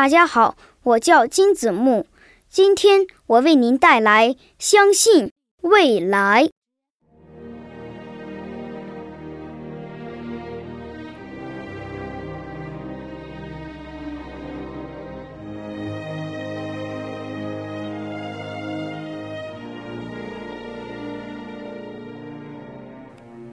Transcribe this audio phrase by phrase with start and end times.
[0.00, 2.06] 大家好，我叫金子木，
[2.48, 5.30] 今天我为您带来《相信
[5.60, 6.44] 未来》。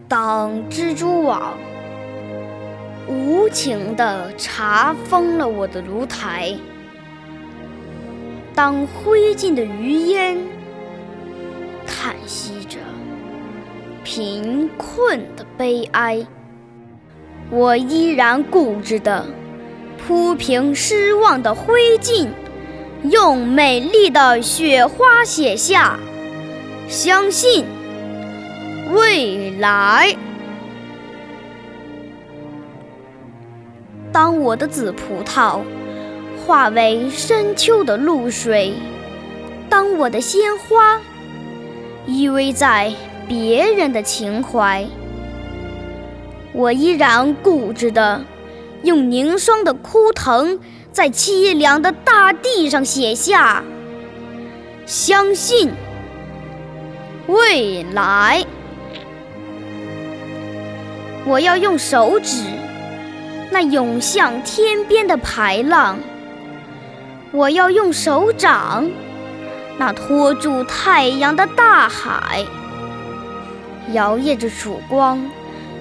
[0.07, 1.57] 当蜘蛛网
[3.07, 6.53] 无情地查封了我的炉台，
[8.53, 10.37] 当灰烬的余烟
[11.85, 12.77] 叹息着
[14.03, 16.25] 贫困的悲哀，
[17.49, 19.25] 我依然固执地
[19.97, 22.27] 铺平失望的灰烬，
[23.03, 25.97] 用美丽的雪花写下
[26.89, 27.65] 相信。
[28.93, 30.15] 未来，
[34.11, 35.61] 当我的紫葡萄
[36.45, 38.73] 化为深秋的露水，
[39.69, 40.99] 当我的鲜花
[42.05, 42.93] 依偎在
[43.27, 44.87] 别人的情怀，
[46.53, 48.21] 我依然固执的
[48.83, 50.59] 用凝霜的枯藤，
[50.91, 53.63] 在凄凉的大地上写下
[54.85, 55.71] 相信
[57.27, 58.45] 未来。
[61.25, 62.41] 我要用手指
[63.57, 65.97] 那涌向天边的排浪，
[67.31, 68.87] 我要用手掌
[69.79, 72.45] 那托住太阳的大海，
[73.93, 75.27] 摇曳着曙光，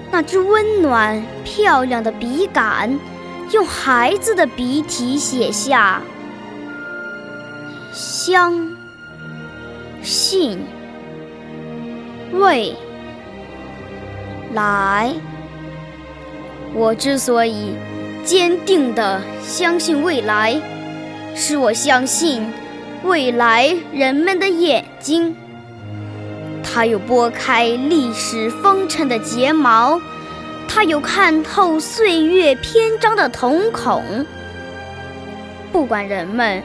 [0.09, 2.97] 那支温暖漂亮的笔杆，
[3.51, 6.01] 用孩子的笔体写下
[7.93, 8.75] 相
[10.01, 10.65] 信
[12.33, 12.75] 未
[14.55, 15.13] 来。
[16.73, 17.73] 我之所以
[18.23, 20.59] 坚定地相信未来，
[21.33, 22.45] 是我相信
[23.03, 25.35] 未来人们的眼睛，
[26.63, 29.99] 它有拨开历史风尘的睫毛，
[30.67, 34.03] 它有看透岁月篇章的瞳孔。
[35.71, 36.61] 不管人们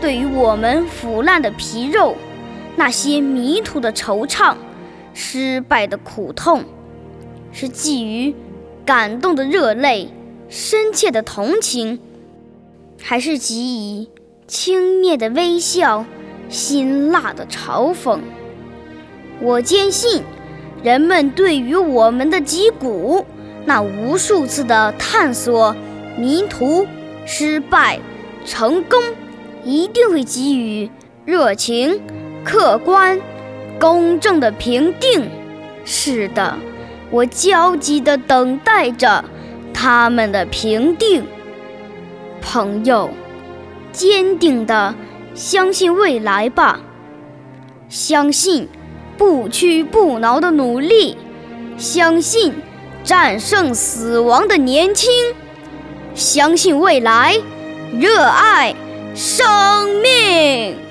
[0.00, 2.16] 对于我们腐烂的皮肉，
[2.76, 4.54] 那些迷途的惆怅，
[5.12, 6.64] 失败的苦痛，
[7.52, 8.34] 是基于。
[8.84, 10.08] 感动的热泪，
[10.48, 11.98] 深切的同情，
[13.02, 14.08] 还是给予
[14.46, 16.04] 轻蔑的微笑，
[16.50, 18.20] 辛辣的嘲讽？
[19.40, 20.22] 我坚信，
[20.82, 23.24] 人们对于我们的脊骨
[23.64, 25.74] 那无数次的探索、
[26.18, 26.86] 迷途、
[27.24, 27.98] 失败、
[28.44, 29.00] 成功，
[29.64, 30.90] 一定会给予
[31.24, 32.02] 热情、
[32.44, 33.18] 客观、
[33.80, 35.30] 公正的评定。
[35.86, 36.58] 是的。
[37.14, 39.24] 我焦急地等待着
[39.72, 41.24] 他们的评定，
[42.42, 43.08] 朋友，
[43.92, 44.92] 坚定地
[45.32, 46.80] 相信未来吧，
[47.88, 48.68] 相信
[49.16, 51.16] 不屈不挠的努力，
[51.76, 52.52] 相信
[53.04, 55.08] 战胜死亡的年轻，
[56.16, 57.36] 相信未来，
[57.96, 58.74] 热爱
[59.14, 60.83] 生命。